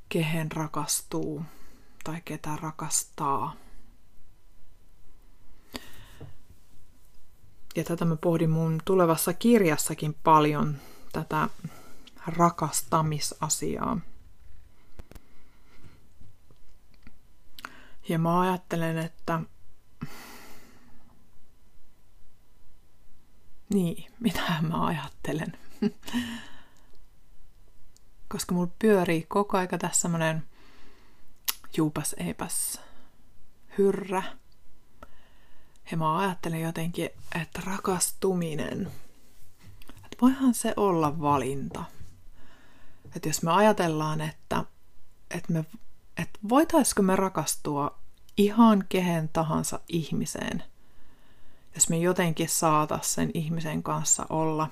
kehen 0.09 0.51
rakastuu 0.51 1.43
tai 2.03 2.21
ketä 2.25 2.55
rakastaa. 2.61 3.53
Ja 7.75 7.83
tätä 7.83 8.05
mä 8.05 8.15
pohdin 8.15 8.49
mun 8.49 8.81
tulevassa 8.85 9.33
kirjassakin 9.33 10.15
paljon, 10.23 10.77
tätä 11.11 11.49
rakastamisasiaa. 12.27 13.97
Ja 18.09 18.19
mä 18.19 18.39
ajattelen, 18.39 18.97
että 18.97 19.39
niin, 23.73 24.13
mitä 24.19 24.41
mä 24.61 24.85
ajattelen. 24.85 25.57
Koska 28.29 28.55
mulla 28.55 28.71
pyörii 28.79 29.23
koko 29.23 29.57
aika 29.57 29.77
tässä 29.77 30.01
semmonen 30.01 30.43
juupas 31.77 32.15
eipäs 32.17 32.81
hyrrä. 33.77 34.23
Ja 35.91 35.97
mä 35.97 36.17
ajattelen 36.17 36.61
jotenkin, 36.61 37.09
että 37.41 37.61
rakastuminen, 37.65 38.91
että 39.95 40.17
voihan 40.21 40.53
se 40.53 40.73
olla 40.77 41.21
valinta. 41.21 41.83
Että 43.15 43.29
jos 43.29 43.43
me 43.43 43.51
ajatellaan, 43.51 44.21
että, 44.21 44.63
että 45.31 45.53
me 45.53 45.65
että 46.17 46.39
voitaisiko 46.49 47.01
me 47.01 47.15
rakastua 47.15 47.99
ihan 48.37 48.85
kehen 48.89 49.29
tahansa 49.29 49.79
ihmiseen, 49.89 50.63
jos 51.75 51.89
me 51.89 51.97
jotenkin 51.97 52.49
saata 52.49 52.99
sen 53.01 53.31
ihmisen 53.33 53.83
kanssa 53.83 54.25
olla 54.29 54.69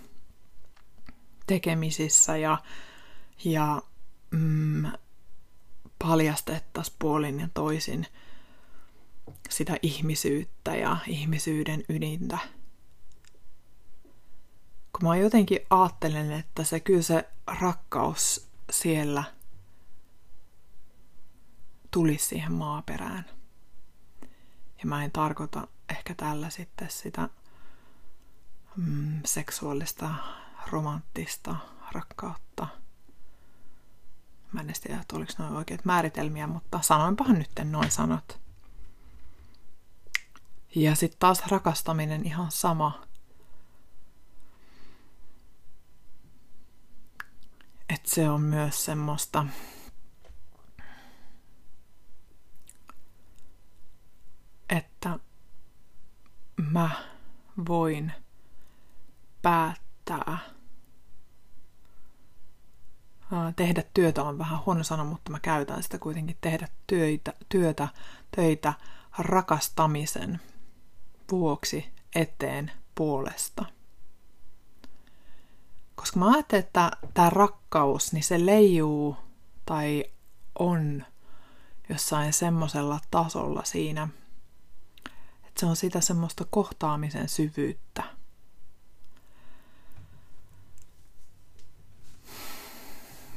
tekemisissä 1.47 2.37
ja, 2.37 2.57
ja 3.45 3.81
mm, 4.31 4.91
paljastettaisiin 5.99 6.95
puolin 6.99 7.39
ja 7.39 7.49
toisin 7.53 8.07
sitä 9.49 9.77
ihmisyyttä 9.81 10.75
ja 10.75 10.97
ihmisyyden 11.07 11.83
ydintä. 11.89 12.37
Kun 14.91 15.09
mä 15.09 15.17
jotenkin 15.17 15.59
ajattelen, 15.69 16.31
että 16.31 16.63
se 16.63 16.79
kyllä 16.79 17.01
se 17.01 17.29
rakkaus 17.47 18.47
siellä– 18.71 19.23
tulisi 21.91 22.25
siihen 22.25 22.51
maaperään. 22.51 23.25
Ja 24.79 24.85
mä 24.85 25.03
en 25.03 25.11
tarkoita 25.11 25.67
ehkä 25.89 26.15
tällä 26.15 26.49
sitten 26.49 26.89
sitä 26.89 27.29
mm, 28.75 29.21
seksuaalista, 29.25 30.09
romanttista 30.71 31.55
rakkautta, 31.91 32.67
Mä 34.53 34.61
en 34.61 34.73
tiedä, 34.83 35.01
että 35.01 35.15
oliko 35.15 35.31
noin 35.37 35.55
oikeat 35.55 35.85
määritelmiä, 35.85 36.47
mutta 36.47 36.81
sanoinpahan 36.81 37.39
nyt 37.39 37.51
noin 37.63 37.91
sanot. 37.91 38.39
Ja 40.75 40.95
sitten 40.95 41.19
taas 41.19 41.47
rakastaminen 41.47 42.25
ihan 42.25 42.51
sama. 42.51 43.05
Että 47.89 48.09
se 48.09 48.29
on 48.29 48.41
myös 48.41 48.85
semmoista 48.85 49.45
että 54.69 55.19
mä 56.71 56.89
voin 57.67 58.11
päättää 59.41 60.39
tehdä 63.55 63.83
työtä 63.93 64.23
on 64.23 64.37
vähän 64.37 64.59
huono 64.65 64.83
sana, 64.83 65.03
mutta 65.03 65.31
mä 65.31 65.39
käytän 65.39 65.83
sitä 65.83 65.97
kuitenkin 65.99 66.37
tehdä 66.41 66.67
työtä, 66.87 67.33
työtä, 67.49 67.87
töitä 68.35 68.73
rakastamisen 69.17 70.39
vuoksi 71.31 71.89
eteen 72.15 72.71
puolesta. 72.95 73.65
Koska 75.95 76.19
mä 76.19 76.31
ajattelen, 76.31 76.65
että 76.65 76.91
tämä 77.13 77.29
rakkaus, 77.29 78.13
niin 78.13 78.23
se 78.23 78.45
leijuu 78.45 79.17
tai 79.65 80.05
on 80.59 81.05
jossain 81.89 82.33
semmoisella 82.33 82.99
tasolla 83.11 83.63
siinä, 83.63 84.07
se 85.59 85.65
on 85.65 85.75
sitä 85.75 86.01
semmoista 86.01 86.45
kohtaamisen 86.49 87.29
syvyyttä. 87.29 88.03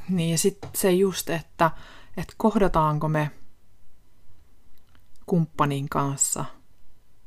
Niin 0.09 0.31
ja 0.31 0.37
sitten 0.37 0.69
se 0.75 0.91
just, 0.91 1.29
että, 1.29 1.71
että 2.17 2.33
kohdataanko 2.37 3.09
me 3.09 3.31
kumppanin 5.25 5.89
kanssa 5.89 6.45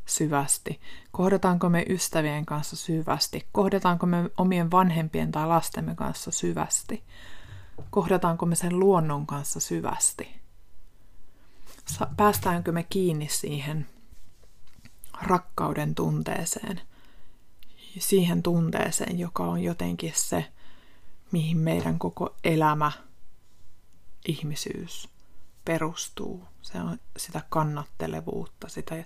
syvästi, 0.06 0.80
kohdataanko 1.12 1.68
me 1.68 1.84
ystävien 1.88 2.46
kanssa 2.46 2.76
syvästi, 2.76 3.48
kohdataanko 3.52 4.06
me 4.06 4.30
omien 4.36 4.70
vanhempien 4.70 5.32
tai 5.32 5.46
lastemme 5.46 5.94
kanssa 5.94 6.30
syvästi, 6.30 7.04
kohdataanko 7.90 8.46
me 8.46 8.54
sen 8.54 8.78
luonnon 8.78 9.26
kanssa 9.26 9.60
syvästi, 9.60 10.40
päästäänkö 12.16 12.72
me 12.72 12.82
kiinni 12.82 13.28
siihen 13.28 13.86
rakkauden 15.22 15.94
tunteeseen, 15.94 16.80
siihen 17.98 18.42
tunteeseen, 18.42 19.18
joka 19.18 19.44
on 19.44 19.62
jotenkin 19.62 20.12
se, 20.16 20.52
mihin 21.32 21.58
meidän 21.58 21.98
koko 21.98 22.34
elämä, 22.44 22.92
ihmisyys 24.28 25.08
perustuu. 25.64 26.44
Se 26.62 26.80
on 26.80 26.98
sitä 27.16 27.42
kannattelevuutta, 27.48 28.68
sitä 28.68 29.04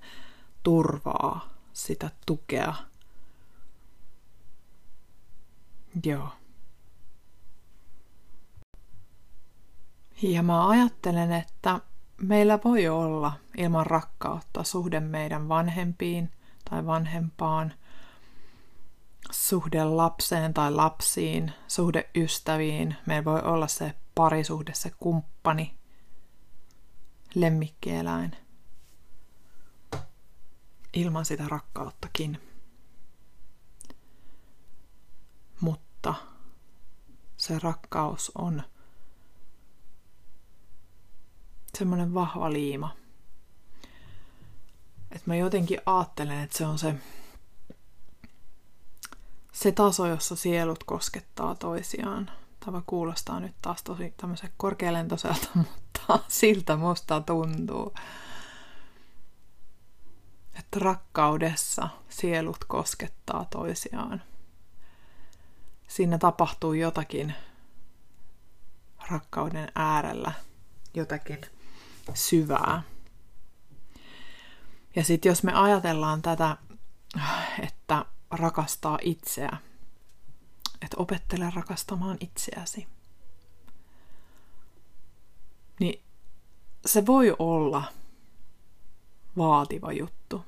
turvaa, 0.62 1.48
sitä 1.72 2.10
tukea. 2.26 2.74
Joo. 6.04 6.28
Ja 10.22 10.42
mä 10.42 10.68
ajattelen, 10.68 11.32
että 11.32 11.80
meillä 12.22 12.58
voi 12.64 12.88
olla 12.88 13.32
ilman 13.56 13.86
rakkautta 13.86 14.64
suhde 14.64 15.00
meidän 15.00 15.48
vanhempiin 15.48 16.32
tai 16.70 16.86
vanhempaan, 16.86 17.74
suhde 19.30 19.84
lapseen 19.84 20.54
tai 20.54 20.72
lapsiin, 20.72 21.52
suhde 21.68 22.10
ystäviin. 22.14 22.96
Meillä 23.06 23.24
voi 23.24 23.40
olla 23.40 23.66
se 23.66 23.94
parisuhde, 24.14 24.74
se 24.74 24.90
kumppani, 24.90 25.78
lemmikkieläin. 27.34 28.36
Ilman 30.92 31.24
sitä 31.24 31.44
rakkauttakin. 31.48 32.42
Mutta 35.60 36.14
se 37.36 37.58
rakkaus 37.58 38.32
on 38.34 38.62
semmoinen 41.78 42.14
vahva 42.14 42.52
liima. 42.52 42.96
Että 45.10 45.24
mä 45.26 45.36
jotenkin 45.36 45.80
ajattelen, 45.86 46.40
että 46.40 46.58
se 46.58 46.66
on 46.66 46.78
se, 46.78 46.94
se 49.52 49.72
taso, 49.72 50.06
jossa 50.06 50.36
sielut 50.36 50.84
koskettaa 50.84 51.54
toisiaan. 51.54 52.30
Tämä 52.64 52.82
kuulostaa 52.86 53.40
nyt 53.40 53.54
taas 53.62 53.82
tosi 53.82 54.14
tämmöisen 54.16 54.50
korkealentoiselta, 54.56 55.48
mutta 55.54 56.18
siltä 56.28 56.76
musta 56.76 57.20
tuntuu. 57.20 57.94
Että 60.58 60.78
rakkaudessa 60.78 61.88
sielut 62.08 62.64
koskettaa 62.64 63.46
toisiaan. 63.50 64.22
Siinä 65.88 66.18
tapahtuu 66.18 66.72
jotakin 66.72 67.34
rakkauden 69.10 69.72
äärellä, 69.74 70.32
jotakin 70.94 71.40
syvää. 72.14 72.82
Ja 74.96 75.04
sitten 75.04 75.30
jos 75.30 75.42
me 75.42 75.52
ajatellaan 75.52 76.22
tätä, 76.22 76.56
että 77.62 78.04
rakastaa 78.30 78.98
itseä, 79.02 79.56
että 80.82 80.96
opettele 80.96 81.52
rakastamaan 81.54 82.16
itseäsi, 82.20 82.86
niin 85.80 86.02
se 86.86 87.06
voi 87.06 87.36
olla 87.38 87.84
vaativa 89.36 89.92
juttu. 89.92 90.44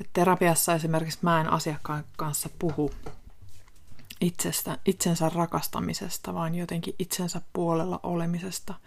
Et 0.00 0.10
terapiassa 0.12 0.74
esimerkiksi 0.74 1.18
mä 1.22 1.40
en 1.40 1.52
asiakkaan 1.52 2.04
kanssa 2.16 2.48
puhu 2.58 2.90
itsestä, 4.20 4.78
itsensä 4.84 5.28
rakastamisesta, 5.28 6.34
vaan 6.34 6.54
jotenkin 6.54 6.94
itsensä 6.98 7.40
puolella 7.52 8.00
olemisesta– 8.02 8.74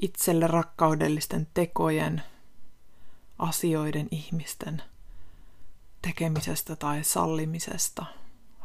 itselle 0.00 0.46
rakkaudellisten 0.46 1.46
tekojen, 1.54 2.22
asioiden, 3.38 4.08
ihmisten 4.10 4.82
tekemisestä 6.02 6.76
tai 6.76 7.04
sallimisesta, 7.04 8.06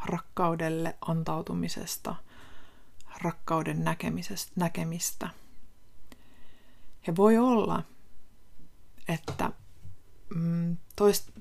rakkaudelle 0.06 0.96
antautumisesta, 1.02 2.16
rakkauden 3.24 3.84
näkemisestä, 3.84 4.52
näkemistä. 4.56 5.30
Ja 7.08 7.16
voi 7.16 7.38
olla, 7.38 7.84
että 9.08 9.52
mm, 10.36 10.78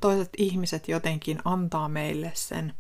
toiset 0.01 0.31
ihmiset 0.37 0.89
jotenkin 0.89 1.39
antaa 1.45 1.89
meille 1.89 2.33
sen 2.35 2.75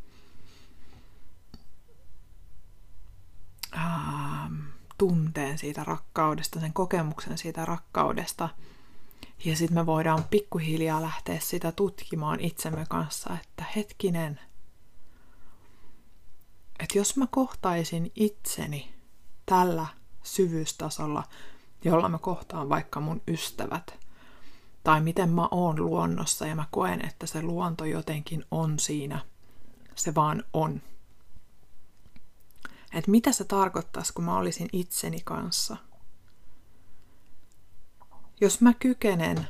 tunteen 5.00 5.58
siitä 5.58 5.84
rakkaudesta, 5.84 6.60
sen 6.60 6.72
kokemuksen 6.72 7.38
siitä 7.38 7.64
rakkaudesta. 7.64 8.48
Ja 9.44 9.56
sitten 9.56 9.78
me 9.78 9.86
voidaan 9.86 10.24
pikkuhiljaa 10.24 11.02
lähteä 11.02 11.38
sitä 11.40 11.72
tutkimaan 11.72 12.40
itsemme 12.40 12.86
kanssa, 12.88 13.36
että 13.42 13.64
hetkinen, 13.76 14.40
että 16.80 16.98
jos 16.98 17.16
mä 17.16 17.26
kohtaisin 17.30 18.12
itseni 18.14 18.94
tällä 19.46 19.86
syvyystasolla, 20.22 21.24
jolla 21.84 22.08
mä 22.08 22.18
kohtaan 22.18 22.68
vaikka 22.68 23.00
mun 23.00 23.22
ystävät, 23.28 23.98
tai 24.84 25.00
miten 25.00 25.28
mä 25.28 25.48
oon 25.50 25.84
luonnossa 25.84 26.46
ja 26.46 26.54
mä 26.54 26.64
koen, 26.70 27.06
että 27.06 27.26
se 27.26 27.42
luonto 27.42 27.84
jotenkin 27.84 28.44
on 28.50 28.78
siinä, 28.78 29.24
se 29.94 30.14
vaan 30.14 30.44
on 30.52 30.82
että 32.92 33.10
mitä 33.10 33.32
se 33.32 33.44
tarkoittaisi, 33.44 34.12
kun 34.12 34.24
mä 34.24 34.36
olisin 34.36 34.68
itseni 34.72 35.20
kanssa. 35.24 35.76
Jos 38.40 38.60
mä 38.60 38.74
kykenen 38.74 39.48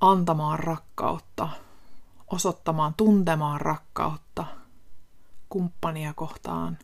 antamaan 0.00 0.58
rakkautta, 0.58 1.48
osoittamaan, 2.26 2.94
tuntemaan 2.94 3.60
rakkautta 3.60 4.46
kumppania 5.48 6.14
kohtaan, 6.14 6.78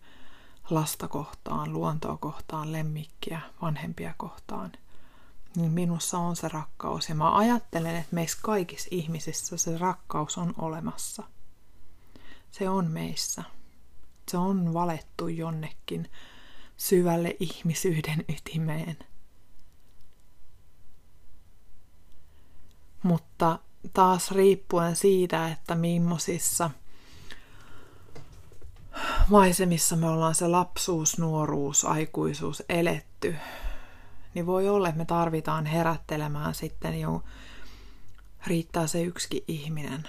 lasta 0.71 1.09
kohtaan, 1.09 1.73
luontoa 1.73 2.17
kohtaan, 2.17 2.73
lemmikkiä, 2.73 3.41
vanhempia 3.63 4.15
kohtaan, 4.17 4.73
niin 5.57 5.73
minussa 5.73 6.19
on 6.19 6.37
se 6.37 6.49
rakkaus. 6.49 7.09
Ja 7.09 7.15
mä 7.15 7.37
ajattelen, 7.37 7.97
että 7.97 8.15
meissä 8.15 8.39
kaikissa 8.43 8.89
ihmisissä 8.91 9.57
se 9.57 9.79
rakkaus 9.79 10.39
on 10.39 10.55
olemassa. 10.59 11.23
Se 12.51 12.69
on 12.69 12.91
meissä 12.91 13.45
se 14.31 14.37
on 14.37 14.75
valettu 14.75 15.29
jonnekin 15.29 16.11
syvälle 16.77 17.37
ihmisyyden 17.40 18.25
ytimeen. 18.29 18.99
Mutta 23.03 23.59
taas 23.93 24.31
riippuen 24.31 24.97
siitä, 24.97 25.49
että 25.49 25.75
millaisissa 25.75 26.71
maisemissa 29.29 29.97
me 29.97 30.09
ollaan 30.09 30.35
se 30.35 30.49
lapsuus, 30.49 31.19
nuoruus, 31.19 31.85
aikuisuus 31.85 32.62
eletty, 32.69 33.37
niin 34.35 34.47
voi 34.47 34.69
olla, 34.69 34.88
että 34.88 34.99
me 34.99 35.05
tarvitaan 35.05 35.66
herättelemään 35.66 36.55
sitten 36.55 37.01
jo 37.01 37.23
riittää 38.47 38.87
se 38.87 39.03
yksi 39.03 39.45
ihminen, 39.49 40.09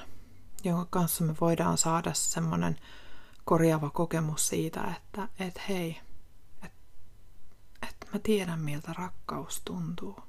jonka 0.64 0.88
kanssa 0.90 1.24
me 1.24 1.36
voidaan 1.42 1.78
saada 1.78 2.14
semmoinen 2.14 2.78
korjaava 3.46 3.90
kokemus 3.90 4.48
siitä, 4.48 4.94
että 4.98 5.30
et 5.40 5.62
hei, 5.70 6.02
että 6.64 6.78
et 7.82 7.96
mä 8.14 8.20
tiedän 8.20 8.60
miltä 8.60 8.94
rakkaus 8.94 9.62
tuntuu. 9.66 10.20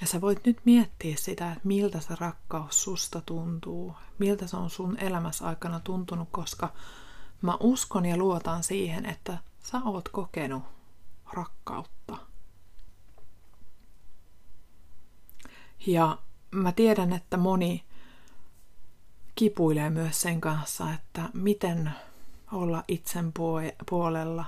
Ja 0.00 0.06
sä 0.06 0.20
voit 0.20 0.46
nyt 0.46 0.60
miettiä 0.64 1.16
sitä, 1.16 1.52
että 1.52 1.68
miltä 1.68 2.00
se 2.00 2.14
rakkaus 2.20 2.82
susta 2.82 3.20
tuntuu, 3.20 3.96
miltä 4.18 4.46
se 4.46 4.56
on 4.56 4.70
sun 4.70 4.98
elämässä 4.98 5.46
aikana 5.46 5.80
tuntunut, 5.80 6.28
koska 6.32 6.72
mä 7.42 7.56
uskon 7.60 8.04
ja 8.06 8.16
luotan 8.16 8.62
siihen, 8.62 9.06
että 9.06 9.38
sä 9.58 9.80
oot 9.84 10.08
kokenut 10.08 10.62
rakkautta. 11.32 12.16
Ja 15.86 16.18
mä 16.50 16.72
tiedän, 16.72 17.12
että 17.12 17.36
moni 17.36 17.84
kipuilee 19.34 19.90
myös 19.90 20.20
sen 20.20 20.40
kanssa, 20.40 20.92
että 20.92 21.28
miten 21.34 21.90
olla 22.52 22.84
itsen 22.88 23.32
puolella, 23.90 24.44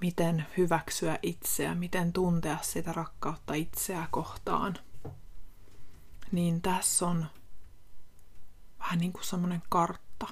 miten 0.00 0.46
hyväksyä 0.56 1.18
itseä, 1.22 1.74
miten 1.74 2.12
tuntea 2.12 2.58
sitä 2.62 2.92
rakkautta 2.92 3.54
itseä 3.54 4.08
kohtaan. 4.10 4.74
Niin 6.32 6.62
tässä 6.62 7.06
on 7.06 7.26
vähän 8.78 8.98
niin 8.98 9.12
kuin 9.12 9.24
semmoinen 9.24 9.62
kartta. 9.68 10.26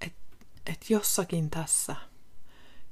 Että 0.00 0.36
et 0.66 0.90
jossakin 0.90 1.50
tässä 1.50 1.96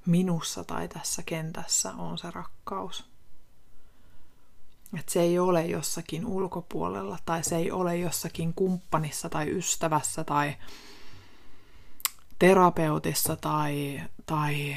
minussa 0.07 0.65
tai 0.65 0.89
tässä 0.89 1.23
kentässä 1.23 1.93
on 1.93 2.19
se 2.19 2.31
rakkaus. 2.31 3.10
Että 4.99 5.13
se 5.13 5.21
ei 5.21 5.39
ole 5.39 5.67
jossakin 5.67 6.27
ulkopuolella 6.27 7.19
tai 7.25 7.45
se 7.45 7.57
ei 7.57 7.71
ole 7.71 7.97
jossakin 7.97 8.55
kumppanissa 8.55 9.29
tai 9.29 9.51
ystävässä 9.51 10.25
tai 10.25 10.55
terapeutissa 12.39 13.37
tai, 13.37 14.03
tai 14.27 14.77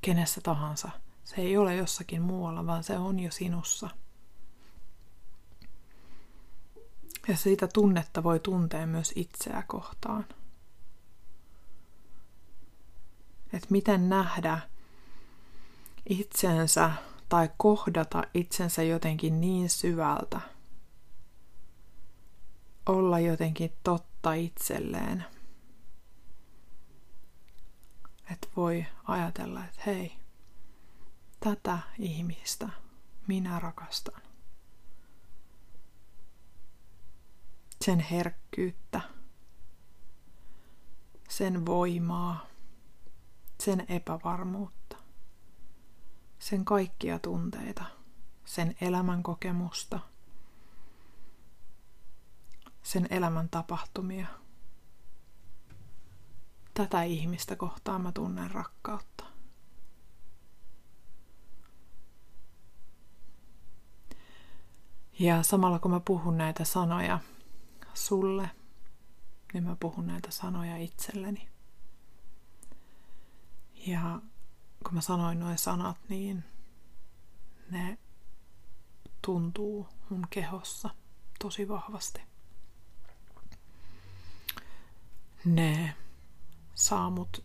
kenessä 0.00 0.40
tahansa. 0.40 0.90
Se 1.24 1.36
ei 1.36 1.56
ole 1.56 1.76
jossakin 1.76 2.22
muualla, 2.22 2.66
vaan 2.66 2.84
se 2.84 2.98
on 2.98 3.20
jo 3.20 3.30
sinussa. 3.30 3.90
Ja 7.28 7.36
siitä 7.36 7.68
tunnetta 7.68 8.22
voi 8.22 8.40
tuntea 8.40 8.86
myös 8.86 9.12
itseä 9.16 9.62
kohtaan. 9.66 10.26
Että 13.52 13.66
miten 13.70 14.08
nähdä 14.08 14.58
itsensä 16.08 16.90
tai 17.32 17.50
kohdata 17.56 18.22
itsensä 18.34 18.82
jotenkin 18.82 19.40
niin 19.40 19.70
syvältä. 19.70 20.40
Olla 22.86 23.18
jotenkin 23.20 23.72
totta 23.82 24.32
itselleen. 24.32 25.24
Että 28.32 28.48
voi 28.56 28.86
ajatella, 29.04 29.64
että 29.64 29.82
hei, 29.86 30.16
tätä 31.40 31.78
ihmistä 31.98 32.68
minä 33.26 33.58
rakastan. 33.58 34.22
Sen 37.84 38.00
herkkyyttä, 38.00 39.00
sen 41.28 41.66
voimaa, 41.66 42.46
sen 43.60 43.84
epävarmuutta 43.88 44.81
sen 46.42 46.64
kaikkia 46.64 47.18
tunteita, 47.18 47.84
sen 48.44 48.76
elämän 48.80 49.22
kokemusta, 49.22 50.00
sen 52.82 53.06
elämän 53.10 53.48
tapahtumia. 53.48 54.26
Tätä 56.74 57.02
ihmistä 57.02 57.56
kohtaan 57.56 58.00
mä 58.02 58.12
tunnen 58.12 58.50
rakkautta. 58.50 59.24
Ja 65.18 65.42
samalla 65.42 65.78
kun 65.78 65.90
mä 65.90 66.00
puhun 66.00 66.38
näitä 66.38 66.64
sanoja 66.64 67.20
sulle, 67.94 68.50
niin 69.52 69.64
mä 69.64 69.76
puhun 69.80 70.06
näitä 70.06 70.30
sanoja 70.30 70.76
itselleni. 70.76 71.48
Ja 73.86 74.20
kun 74.82 74.94
mä 74.94 75.00
sanoin 75.00 75.40
noin 75.40 75.58
sanat, 75.58 75.96
niin 76.08 76.44
ne 77.70 77.98
tuntuu 79.22 79.88
mun 80.10 80.26
kehossa 80.30 80.90
tosi 81.38 81.68
vahvasti. 81.68 82.20
Ne 85.44 85.96
saa 86.74 87.10
mut 87.10 87.44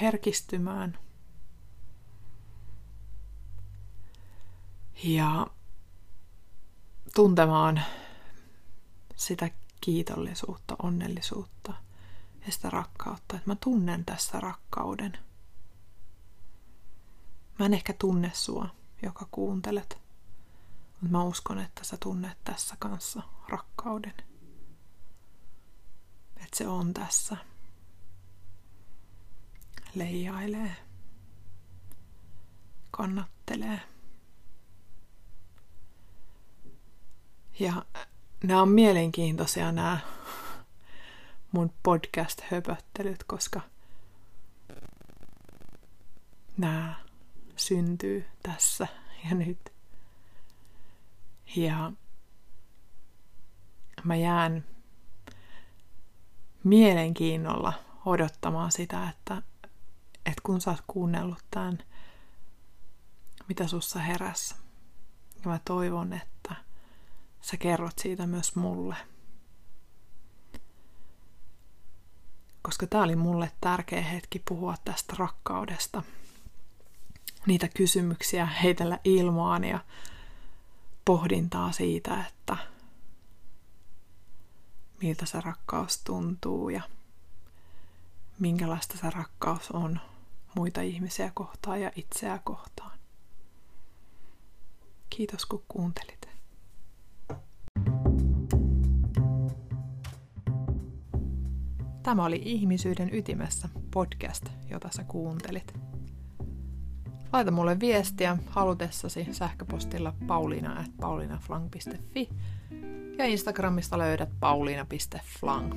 herkistymään. 0.00 0.98
Ja 5.04 5.46
tuntemaan 7.14 7.82
sitä 9.16 9.50
kiitollisuutta, 9.80 10.76
onnellisuutta 10.82 11.74
ja 12.46 12.52
sitä 12.52 12.70
rakkautta, 12.70 13.36
että 13.36 13.50
mä 13.50 13.56
tunnen 13.60 14.04
tässä 14.04 14.40
rakkauden– 14.40 15.18
Mä 17.58 17.66
en 17.66 17.74
ehkä 17.74 17.92
tunne 17.92 18.30
sua, 18.34 18.68
joka 19.02 19.28
kuuntelet, 19.30 19.98
mutta 21.00 21.18
mä 21.18 21.22
uskon, 21.24 21.58
että 21.58 21.84
sä 21.84 21.96
tunnet 21.96 22.38
tässä 22.44 22.76
kanssa 22.78 23.22
rakkauden. 23.48 24.14
Että 26.36 26.56
se 26.56 26.68
on 26.68 26.94
tässä. 26.94 27.36
Leijailee. 29.94 30.76
Kannattelee. 32.90 33.80
Ja 37.60 37.84
nämä 38.44 38.62
on 38.62 38.68
mielenkiintoisia 38.68 39.72
nämä 39.72 39.98
mun 41.52 41.72
podcast-höpöttelyt, 41.82 43.24
koska 43.26 43.60
nämä 46.56 47.07
syntyy 47.58 48.26
tässä 48.42 48.86
ja 49.24 49.34
nyt. 49.34 49.72
Ja 51.56 51.92
mä 54.04 54.16
jään 54.16 54.64
mielenkiinnolla 56.64 57.72
odottamaan 58.04 58.72
sitä, 58.72 59.08
että, 59.08 59.42
että 60.26 60.42
kun 60.42 60.60
sä 60.60 60.70
oot 60.70 60.82
kuunnellut 60.86 61.44
tämän, 61.50 61.78
mitä 63.48 63.66
sussa 63.66 63.98
heräs. 63.98 64.56
Ja 65.34 65.50
mä 65.50 65.60
toivon, 65.64 66.12
että 66.12 66.54
sä 67.40 67.56
kerrot 67.56 67.98
siitä 67.98 68.26
myös 68.26 68.56
mulle. 68.56 68.96
Koska 72.62 72.86
tää 72.86 73.02
oli 73.02 73.16
mulle 73.16 73.52
tärkeä 73.60 74.02
hetki 74.02 74.42
puhua 74.48 74.74
tästä 74.84 75.14
rakkaudesta– 75.18 76.02
niitä 77.48 77.68
kysymyksiä 77.68 78.46
heitellä 78.46 78.98
ilmaan 79.04 79.64
ja 79.64 79.78
pohdintaa 81.04 81.72
siitä, 81.72 82.24
että 82.28 82.56
miltä 85.02 85.26
se 85.26 85.40
rakkaus 85.40 85.98
tuntuu 85.98 86.68
ja 86.68 86.82
minkälaista 88.38 88.98
se 88.98 89.10
rakkaus 89.10 89.70
on 89.70 90.00
muita 90.54 90.80
ihmisiä 90.80 91.30
kohtaan 91.34 91.80
ja 91.80 91.90
itseä 91.96 92.40
kohtaan. 92.44 92.98
Kiitos 95.10 95.46
kun 95.46 95.64
kuuntelit. 95.68 96.28
Tämä 102.02 102.24
oli 102.24 102.42
Ihmisyyden 102.44 103.14
ytimessä 103.14 103.68
podcast, 103.90 104.44
jota 104.70 104.88
sä 104.92 105.04
kuuntelit. 105.04 105.88
Laita 107.32 107.50
mulle 107.50 107.80
viestiä 107.80 108.36
halutessasi 108.46 109.28
sähköpostilla 109.30 110.14
paulina.paulinaflang.fi 110.26 112.28
ja 113.18 113.24
Instagramista 113.24 113.98
löydät 113.98 114.28
paulina.flang. 114.40 115.74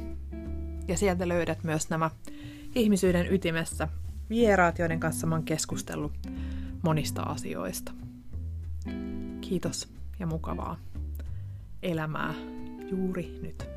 Ja 0.87 0.97
sieltä 0.97 1.27
löydät 1.27 1.63
myös 1.63 1.89
nämä 1.89 2.09
ihmisyyden 2.75 3.33
ytimessä 3.33 3.87
vieraat, 4.29 4.79
joiden 4.79 4.99
kanssa 4.99 5.27
mä 5.27 5.35
oon 5.35 5.43
keskustellut 5.43 6.13
monista 6.83 7.21
asioista. 7.21 7.91
Kiitos 9.41 9.89
ja 10.19 10.27
mukavaa 10.27 10.77
elämää 11.83 12.33
juuri 12.91 13.39
nyt. 13.41 13.69